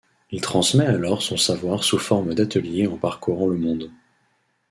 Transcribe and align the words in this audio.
Il 0.31 0.41
transmet 0.41 0.87
alors 0.87 1.21
son 1.21 1.37
savoir 1.37 1.83
sous 1.83 1.99
forme 1.99 2.33
d'ateliers 2.33 2.87
en 2.87 2.97
parcourant 2.97 3.45
le 3.45 3.57
monde. 3.57 3.91